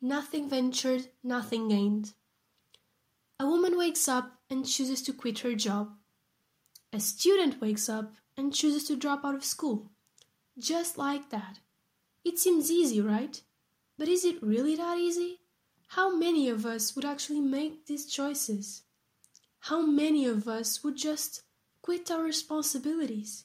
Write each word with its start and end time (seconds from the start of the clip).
nothing 0.00 0.48
ventured, 0.48 1.08
nothing 1.22 1.68
gained. 1.68 2.12
A 3.38 3.46
woman 3.46 3.76
wakes 3.76 4.08
up 4.08 4.38
and 4.48 4.66
chooses 4.66 5.02
to 5.02 5.12
quit 5.12 5.40
her 5.40 5.54
job. 5.54 5.92
A 6.92 7.00
student 7.00 7.60
wakes 7.60 7.88
up 7.88 8.14
and 8.36 8.54
chooses 8.54 8.84
to 8.84 8.96
drop 8.96 9.24
out 9.24 9.34
of 9.34 9.44
school. 9.44 9.90
Just 10.58 10.98
like 10.98 11.30
that. 11.30 11.60
It 12.24 12.38
seems 12.38 12.70
easy, 12.70 13.00
right? 13.00 13.40
But 13.96 14.08
is 14.08 14.24
it 14.24 14.42
really 14.42 14.76
that 14.76 14.98
easy? 14.98 15.40
How 15.88 16.14
many 16.14 16.48
of 16.48 16.66
us 16.66 16.94
would 16.94 17.04
actually 17.04 17.40
make 17.40 17.86
these 17.86 18.06
choices? 18.06 18.82
How 19.60 19.80
many 19.82 20.26
of 20.26 20.48
us 20.48 20.82
would 20.82 20.96
just 20.96 21.42
quit 21.82 22.10
our 22.10 22.22
responsibilities? 22.22 23.44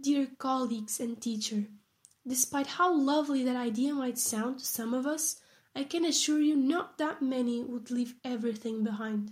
Dear 0.00 0.28
colleagues 0.38 1.00
and 1.00 1.20
teacher, 1.20 1.64
despite 2.26 2.66
how 2.66 2.94
lovely 2.94 3.42
that 3.44 3.56
idea 3.56 3.94
might 3.94 4.18
sound 4.18 4.58
to 4.58 4.64
some 4.64 4.94
of 4.94 5.06
us, 5.06 5.40
I 5.74 5.84
can 5.84 6.04
assure 6.04 6.40
you 6.40 6.56
not 6.56 6.98
that 6.98 7.22
many 7.22 7.62
would 7.62 7.90
leave 7.90 8.14
everything 8.24 8.82
behind. 8.82 9.30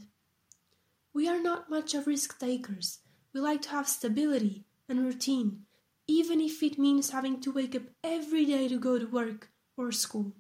We 1.13 1.29
are 1.29 1.43
not 1.43 1.71
much 1.71 1.95
of 1.95 2.07
risk 2.07 2.39
takers. 2.39 3.01
We 3.35 3.41
like 3.41 3.63
to 3.63 3.71
have 3.71 3.89
stability 3.89 4.65
and 4.89 5.05
routine, 5.05 5.67
even 6.07 6.41
if 6.41 6.63
it 6.63 6.79
means 6.79 7.11
having 7.11 7.41
to 7.41 7.53
wake 7.53 7.75
up 7.75 7.83
every 8.05 8.45
day 8.45 8.69
to 8.69 8.79
go 8.79 8.99
to 8.99 9.07
work 9.07 9.51
or 9.77 9.91
school. 9.93 10.35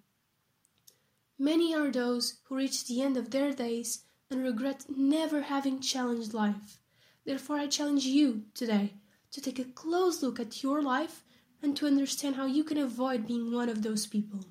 Many 1.38 1.74
are 1.74 1.90
those 1.90 2.38
who 2.44 2.56
reach 2.56 2.86
the 2.86 3.02
end 3.02 3.16
of 3.16 3.30
their 3.30 3.52
days 3.52 4.04
and 4.30 4.42
regret 4.42 4.84
never 4.88 5.42
having 5.42 5.80
challenged 5.80 6.34
life. 6.34 6.78
Therefore, 7.24 7.56
I 7.56 7.66
challenge 7.66 8.04
you 8.04 8.44
today 8.54 8.94
to 9.32 9.40
take 9.40 9.58
a 9.58 9.64
close 9.64 10.22
look 10.22 10.40
at 10.40 10.62
your 10.62 10.82
life 10.82 11.24
and 11.62 11.76
to 11.76 11.86
understand 11.86 12.36
how 12.36 12.46
you 12.46 12.64
can 12.64 12.78
avoid 12.78 13.26
being 13.26 13.52
one 13.52 13.68
of 13.68 13.82
those 13.82 14.06
people. 14.06 14.44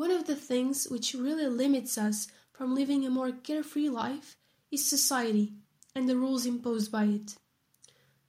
One 0.00 0.12
of 0.12 0.26
the 0.26 0.34
things 0.34 0.88
which 0.88 1.12
really 1.12 1.46
limits 1.46 1.98
us 1.98 2.28
from 2.54 2.74
living 2.74 3.04
a 3.04 3.10
more 3.10 3.32
carefree 3.32 3.90
life 3.90 4.38
is 4.70 4.88
society 4.88 5.52
and 5.94 6.08
the 6.08 6.16
rules 6.16 6.46
imposed 6.46 6.90
by 6.90 7.04
it. 7.04 7.34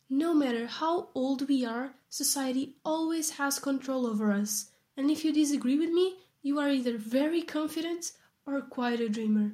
No 0.10 0.34
matter 0.34 0.68
how 0.68 1.12
old 1.16 1.48
we 1.48 1.64
are, 1.64 1.94
society 2.10 2.76
always 2.84 3.38
has 3.40 3.58
control 3.58 4.06
over 4.06 4.34
us, 4.34 4.70
and 4.98 5.10
if 5.10 5.24
you 5.24 5.32
disagree 5.32 5.80
with 5.80 5.92
me, 5.92 6.18
you 6.42 6.60
are 6.60 6.68
either 6.68 6.98
very 6.98 7.42
confident 7.42 8.12
or 8.46 8.60
quite 8.60 9.00
a 9.00 9.08
dreamer. 9.08 9.54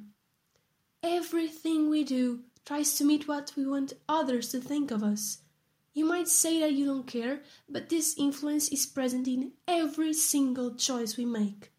Everything 1.04 1.88
we 1.88 2.02
do 2.02 2.40
tries 2.64 2.94
to 2.94 3.04
meet 3.04 3.28
what 3.28 3.52
we 3.56 3.64
want 3.64 3.92
others 4.08 4.50
to 4.50 4.60
think 4.60 4.90
of 4.90 5.04
us. 5.04 5.38
You 5.94 6.04
might 6.04 6.26
say 6.26 6.58
that 6.58 6.72
you 6.72 6.84
don't 6.84 7.06
care, 7.06 7.42
but 7.68 7.90
this 7.90 8.18
influence 8.18 8.70
is 8.70 8.86
present 8.86 9.28
in 9.28 9.52
every 9.68 10.12
single 10.14 10.74
choice 10.74 11.16
we 11.16 11.24
make 11.24 11.70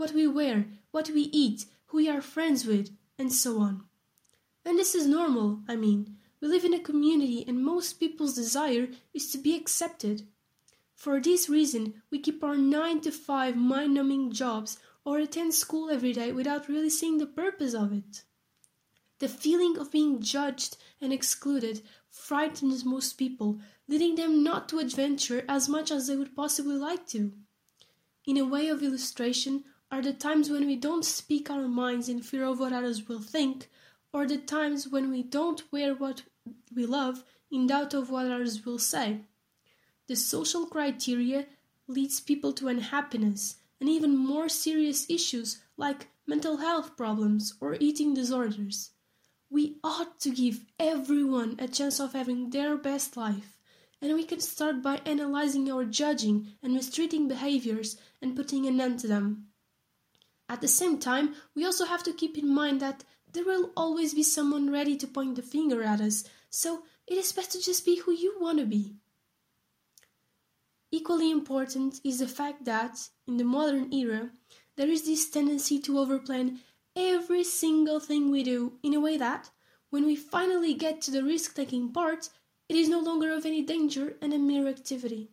what 0.00 0.12
we 0.12 0.26
wear, 0.26 0.64
what 0.92 1.10
we 1.10 1.28
eat, 1.30 1.66
who 1.88 1.98
we 1.98 2.08
are 2.08 2.22
friends 2.22 2.64
with, 2.64 2.90
and 3.18 3.30
so 3.30 3.60
on. 3.60 3.84
And 4.64 4.78
this 4.78 4.94
is 4.94 5.06
normal, 5.06 5.60
I 5.68 5.76
mean. 5.76 6.16
We 6.40 6.48
live 6.48 6.64
in 6.64 6.72
a 6.72 6.80
community, 6.80 7.44
and 7.46 7.62
most 7.62 8.00
people's 8.00 8.34
desire 8.34 8.88
is 9.12 9.30
to 9.30 9.36
be 9.36 9.54
accepted. 9.54 10.22
For 10.94 11.20
this 11.20 11.50
reason, 11.50 12.02
we 12.10 12.18
keep 12.18 12.42
our 12.42 12.56
9 12.56 13.02
to 13.02 13.10
5 13.10 13.56
mind 13.56 13.92
numbing 13.92 14.32
jobs 14.32 14.78
or 15.04 15.18
attend 15.18 15.52
school 15.52 15.90
every 15.90 16.14
day 16.14 16.32
without 16.32 16.66
really 16.66 16.88
seeing 16.88 17.18
the 17.18 17.26
purpose 17.26 17.74
of 17.74 17.92
it. 17.92 18.22
The 19.18 19.28
feeling 19.28 19.76
of 19.76 19.92
being 19.92 20.22
judged 20.22 20.78
and 21.02 21.12
excluded 21.12 21.82
frightens 22.08 22.86
most 22.86 23.18
people, 23.18 23.60
leading 23.86 24.14
them 24.14 24.42
not 24.42 24.66
to 24.70 24.78
adventure 24.78 25.44
as 25.46 25.68
much 25.68 25.90
as 25.90 26.06
they 26.06 26.16
would 26.16 26.34
possibly 26.34 26.76
like 26.76 27.06
to. 27.08 27.32
In 28.26 28.38
a 28.38 28.46
way 28.46 28.68
of 28.68 28.82
illustration, 28.82 29.64
are 29.90 30.02
the 30.02 30.12
times 30.12 30.50
when 30.50 30.66
we 30.66 30.76
don't 30.76 31.04
speak 31.04 31.50
our 31.50 31.66
minds 31.66 32.08
in 32.08 32.22
fear 32.22 32.44
of 32.44 32.60
what 32.60 32.72
others 32.72 33.08
will 33.08 33.20
think, 33.20 33.68
or 34.12 34.26
the 34.26 34.38
times 34.38 34.88
when 34.88 35.10
we 35.10 35.22
don't 35.22 35.62
wear 35.72 35.94
what 35.94 36.22
we 36.74 36.86
love 36.86 37.24
in 37.50 37.66
doubt 37.66 37.94
of 37.94 38.10
what 38.10 38.26
others 38.26 38.64
will 38.64 38.78
say. 38.78 39.20
The 40.06 40.16
social 40.16 40.66
criteria 40.66 41.46
leads 41.86 42.20
people 42.20 42.52
to 42.54 42.68
unhappiness 42.68 43.56
and 43.80 43.88
even 43.88 44.16
more 44.16 44.48
serious 44.48 45.08
issues 45.08 45.62
like 45.76 46.08
mental 46.26 46.58
health 46.58 46.96
problems 46.96 47.54
or 47.60 47.76
eating 47.80 48.14
disorders. 48.14 48.90
We 49.48 49.78
ought 49.82 50.20
to 50.20 50.30
give 50.30 50.64
everyone 50.78 51.56
a 51.58 51.66
chance 51.66 51.98
of 51.98 52.12
having 52.12 52.50
their 52.50 52.76
best 52.76 53.16
life, 53.16 53.56
and 54.00 54.14
we 54.14 54.24
can 54.24 54.40
start 54.40 54.82
by 54.82 55.00
analyzing 55.04 55.70
our 55.70 55.84
judging 55.84 56.52
and 56.62 56.74
mistreating 56.74 57.26
behaviors 57.26 57.96
and 58.22 58.36
putting 58.36 58.66
an 58.66 58.80
end 58.80 59.00
to 59.00 59.08
them. 59.08 59.49
At 60.50 60.60
the 60.60 60.66
same 60.66 60.98
time, 60.98 61.36
we 61.54 61.64
also 61.64 61.84
have 61.84 62.02
to 62.02 62.12
keep 62.12 62.36
in 62.36 62.52
mind 62.52 62.80
that 62.80 63.04
there 63.32 63.44
will 63.44 63.70
always 63.76 64.14
be 64.14 64.24
someone 64.24 64.72
ready 64.72 64.96
to 64.96 65.06
point 65.06 65.36
the 65.36 65.42
finger 65.42 65.84
at 65.84 66.00
us, 66.00 66.24
so 66.50 66.82
it 67.06 67.16
is 67.16 67.32
best 67.32 67.52
to 67.52 67.62
just 67.62 67.84
be 67.84 68.00
who 68.00 68.12
you 68.12 68.34
want 68.40 68.58
to 68.58 68.66
be. 68.66 68.96
Equally 70.90 71.30
important 71.30 72.00
is 72.02 72.18
the 72.18 72.26
fact 72.26 72.64
that, 72.64 72.98
in 73.28 73.36
the 73.36 73.44
modern 73.44 73.94
era, 73.94 74.32
there 74.76 74.88
is 74.88 75.06
this 75.06 75.30
tendency 75.30 75.78
to 75.78 75.92
overplan 75.92 76.58
every 76.96 77.44
single 77.44 78.00
thing 78.00 78.28
we 78.28 78.42
do 78.42 78.72
in 78.82 78.92
a 78.92 79.00
way 79.00 79.16
that, 79.16 79.50
when 79.90 80.04
we 80.04 80.16
finally 80.16 80.74
get 80.74 81.00
to 81.02 81.12
the 81.12 81.22
risk 81.22 81.54
taking 81.54 81.92
part, 81.92 82.28
it 82.68 82.74
is 82.74 82.88
no 82.88 82.98
longer 82.98 83.32
of 83.32 83.46
any 83.46 83.62
danger 83.62 84.16
and 84.20 84.34
a 84.34 84.38
mere 84.38 84.66
activity. 84.66 85.30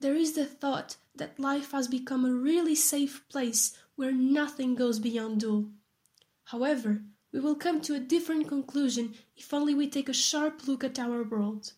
There 0.00 0.14
is 0.14 0.32
the 0.32 0.46
thought 0.46 0.96
that 1.14 1.38
life 1.38 1.72
has 1.72 1.88
become 1.88 2.24
a 2.24 2.32
really 2.32 2.74
safe 2.74 3.22
place 3.28 3.76
where 3.96 4.12
nothing 4.12 4.74
goes 4.74 4.98
beyond 4.98 5.40
duel. 5.40 5.70
However, 6.44 7.02
we 7.32 7.40
will 7.40 7.54
come 7.54 7.80
to 7.82 7.94
a 7.94 8.00
different 8.00 8.48
conclusion 8.48 9.14
if 9.36 9.52
only 9.52 9.74
we 9.74 9.88
take 9.88 10.08
a 10.08 10.14
sharp 10.14 10.66
look 10.68 10.84
at 10.84 10.98
our 10.98 11.22
world. 11.22 11.72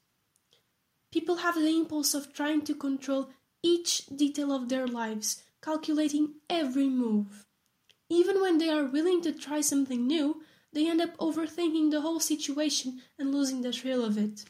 People 1.12 1.37
have 1.37 1.55
the 1.55 1.69
impulse 1.69 2.15
of 2.15 2.32
trying 2.32 2.62
to 2.62 2.75
control 2.75 3.31
each 3.62 4.06
detail 4.06 4.53
of 4.53 4.69
their 4.69 4.87
lives, 4.87 5.43
calculating 5.62 6.34
every 6.50 6.88
move. 6.88 7.47
Even 8.09 8.41
when 8.41 8.59
they 8.59 8.69
are 8.69 8.84
willing 8.84 9.22
to 9.22 9.32
try 9.32 9.60
something 9.60 10.06
new, 10.06 10.43
they 10.72 10.88
end 10.88 11.00
up 11.00 11.16
overthinking 11.16 11.91
the 11.91 12.03
whole 12.03 12.21
situation 12.21 13.00
and 13.19 13.32
losing 13.32 13.62
the 13.62 13.72
thrill 13.72 14.05
of 14.05 14.19
it. 14.19 14.44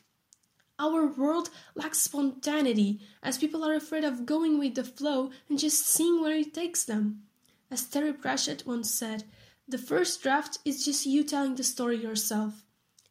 Our 0.79 1.07
world 1.07 1.51
lacks 1.75 2.01
spontaneity, 2.01 3.01
as 3.23 3.39
people 3.39 3.65
are 3.65 3.75
afraid 3.75 4.05
of 4.05 4.27
going 4.27 4.59
with 4.59 4.75
the 4.75 4.85
flow 4.85 5.31
and 5.49 5.59
just 5.59 5.87
seeing 5.87 6.21
where 6.21 6.37
it 6.37 6.53
takes 6.53 6.85
them. 6.85 7.23
As 7.71 7.85
Terry 7.85 8.13
Pratchett 8.13 8.67
once 8.67 8.91
said, 8.91 9.25
the 9.69 9.79
first 9.79 10.23
draft 10.23 10.59
is 10.65 10.85
just 10.85 11.07
you 11.07 11.25
telling 11.25 11.57
the 11.57 11.65
story 11.65 11.97
yourself. 11.97 12.65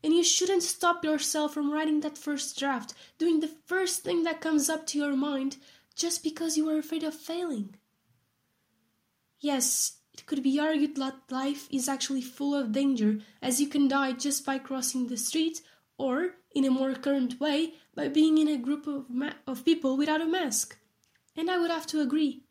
And 0.03 0.13
you 0.13 0.23
shouldn't 0.23 0.63
stop 0.63 1.03
yourself 1.03 1.53
from 1.53 1.71
writing 1.71 2.01
that 2.01 2.17
first 2.17 2.57
draft, 2.57 2.94
doing 3.17 3.39
the 3.39 3.53
first 3.65 4.03
thing 4.03 4.23
that 4.23 4.39
comes 4.39 4.69
up 4.69 4.88
to 4.88 4.97
your 4.97 5.15
mind, 5.15 5.57
just 5.95 6.23
because 6.23 6.55
you 6.55 6.69
are 6.69 6.77
afraid 6.77 7.03
of 7.03 7.13
failing. 7.13 7.75
Yes, 9.39 9.97
it 10.13 10.25
could 10.25 10.41
be 10.41 10.59
argued 10.59 10.95
that 10.95 11.29
life 11.29 11.67
is 11.69 11.89
actually 11.89 12.21
full 12.21 12.55
of 12.55 12.71
danger, 12.71 13.19
as 13.41 13.59
you 13.59 13.67
can 13.67 13.89
die 13.89 14.13
just 14.13 14.45
by 14.45 14.57
crossing 14.57 15.07
the 15.07 15.17
street, 15.17 15.61
or, 15.97 16.35
in 16.53 16.63
a 16.63 16.71
more 16.71 16.94
current 16.94 17.39
way, 17.39 17.73
by 17.94 18.07
being 18.07 18.38
in 18.38 18.47
a 18.47 18.57
group 18.57 18.88
of, 18.88 19.09
ma- 19.09 19.33
of 19.45 19.65
people 19.65 19.97
without 19.97 20.21
a 20.21 20.25
mask. 20.25 20.77
And 21.35 21.51
I 21.51 21.57
would 21.57 21.71
have 21.71 21.88
to 21.88 21.99
agree. 21.99 22.44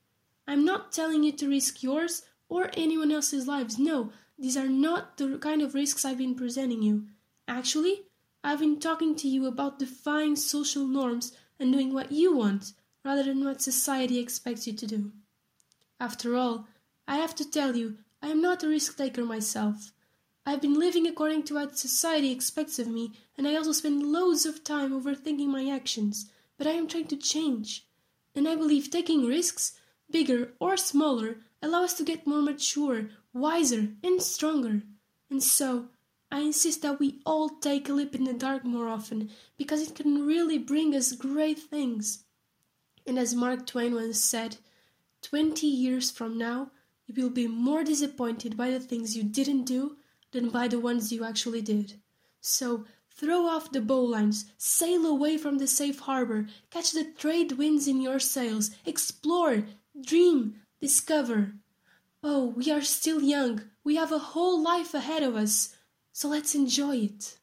I'm 0.46 0.64
not 0.64 0.92
telling 0.92 1.24
you 1.24 1.32
to 1.32 1.48
risk 1.48 1.82
yours 1.82 2.22
or 2.48 2.70
anyone 2.76 3.10
else's 3.10 3.46
lives. 3.46 3.78
No, 3.78 4.12
these 4.38 4.56
are 4.56 4.68
not 4.68 5.16
the 5.16 5.38
kind 5.38 5.62
of 5.62 5.74
risks 5.74 6.04
I've 6.04 6.18
been 6.18 6.34
presenting 6.34 6.82
you. 6.82 7.06
Actually, 7.48 8.02
I've 8.42 8.60
been 8.60 8.78
talking 8.78 9.16
to 9.16 9.28
you 9.28 9.46
about 9.46 9.78
defying 9.78 10.36
social 10.36 10.86
norms 10.86 11.32
and 11.58 11.72
doing 11.72 11.94
what 11.94 12.12
you 12.12 12.36
want 12.36 12.72
rather 13.04 13.22
than 13.22 13.44
what 13.44 13.62
society 13.62 14.18
expects 14.18 14.66
you 14.66 14.72
to 14.74 14.86
do. 14.86 15.12
After 15.98 16.36
all, 16.36 16.66
I 17.06 17.16
have 17.16 17.34
to 17.36 17.50
tell 17.50 17.76
you, 17.76 17.98
I 18.22 18.28
am 18.28 18.42
not 18.42 18.62
a 18.62 18.68
risk 18.68 18.96
taker 18.96 19.24
myself. 19.24 19.92
I've 20.46 20.60
been 20.60 20.78
living 20.78 21.06
according 21.06 21.44
to 21.44 21.54
what 21.54 21.78
society 21.78 22.30
expects 22.30 22.78
of 22.78 22.86
me, 22.86 23.12
and 23.38 23.48
I 23.48 23.54
also 23.56 23.72
spend 23.72 24.02
loads 24.02 24.44
of 24.44 24.62
time 24.62 24.92
overthinking 24.92 25.46
my 25.46 25.70
actions, 25.70 26.30
but 26.58 26.66
I 26.66 26.72
am 26.72 26.86
trying 26.86 27.06
to 27.08 27.16
change. 27.16 27.86
And 28.34 28.46
I 28.46 28.56
believe 28.56 28.90
taking 28.90 29.26
risks 29.26 29.78
bigger 30.14 30.52
or 30.60 30.76
smaller, 30.76 31.38
allow 31.60 31.82
us 31.82 31.94
to 31.94 32.04
get 32.04 32.24
more 32.24 32.40
mature, 32.40 33.08
wiser, 33.32 33.88
and 34.04 34.22
stronger. 34.22 34.82
And 35.28 35.42
so, 35.42 35.88
I 36.30 36.38
insist 36.38 36.82
that 36.82 37.00
we 37.00 37.18
all 37.26 37.48
take 37.48 37.88
a 37.88 37.92
leap 37.92 38.14
in 38.14 38.22
the 38.22 38.32
dark 38.32 38.64
more 38.64 38.88
often, 38.88 39.30
because 39.58 39.82
it 39.82 39.96
can 39.96 40.24
really 40.24 40.56
bring 40.56 40.94
us 40.94 41.10
great 41.10 41.58
things. 41.58 42.26
And 43.04 43.18
as 43.18 43.34
Mark 43.34 43.66
Twain 43.66 43.92
once 43.96 44.20
said, 44.20 44.58
twenty 45.20 45.66
years 45.66 46.12
from 46.12 46.38
now, 46.38 46.70
you 47.06 47.20
will 47.20 47.30
be 47.30 47.48
more 47.48 47.82
disappointed 47.82 48.56
by 48.56 48.70
the 48.70 48.78
things 48.78 49.16
you 49.16 49.24
didn't 49.24 49.64
do 49.64 49.96
than 50.30 50.48
by 50.48 50.68
the 50.68 50.78
ones 50.78 51.12
you 51.12 51.24
actually 51.24 51.62
did. 51.62 51.94
So, 52.40 52.84
Throw 53.16 53.46
off 53.46 53.70
the 53.70 53.78
bowlines, 53.78 54.46
sail 54.58 55.06
away 55.06 55.38
from 55.38 55.58
the 55.58 55.68
safe 55.68 56.00
harbor, 56.00 56.48
catch 56.70 56.90
the 56.90 57.04
trade 57.04 57.52
winds 57.52 57.86
in 57.86 58.00
your 58.00 58.18
sails, 58.18 58.72
explore, 58.84 59.66
Dream. 60.00 60.62
discover. 60.80 61.54
Oh, 62.22 62.46
we 62.56 62.70
are 62.70 62.82
still 62.82 63.22
young, 63.22 63.62
we 63.84 63.96
have 63.96 64.12
a 64.12 64.18
whole 64.18 64.62
life 64.62 64.94
ahead 64.94 65.22
of 65.22 65.36
us, 65.36 65.76
so 66.12 66.28
let's 66.28 66.54
enjoy 66.54 66.96
it. 66.96 67.38